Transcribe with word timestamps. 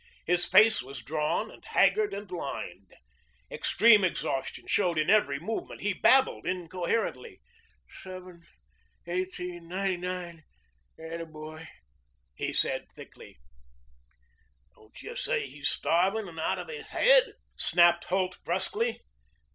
His 0.25 0.47
face 0.47 0.81
was 0.81 1.03
drawn 1.03 1.51
and 1.51 1.63
haggard 1.63 2.11
and 2.11 2.31
lined. 2.31 2.95
Extreme 3.51 4.03
exhaustion 4.03 4.65
showed 4.65 4.97
in 4.97 5.11
every 5.11 5.37
movement. 5.39 5.81
He 5.81 5.93
babbled 5.93 6.47
incoherently. 6.47 7.39
"Seven 8.01 8.41
eighteen 9.05 9.67
ninety 9.67 9.97
nine. 9.97 10.43
'Atta 10.97 11.27
boy," 11.27 11.67
he 12.33 12.51
said 12.51 12.87
thickly. 12.95 13.37
"Don't 14.75 14.99
you 15.03 15.15
see 15.15 15.45
he's 15.45 15.69
starving 15.69 16.27
and 16.27 16.39
out 16.39 16.57
of 16.57 16.67
his 16.67 16.87
head?" 16.87 17.35
snapped 17.55 18.05
Holt 18.05 18.39
brusquely. 18.43 19.01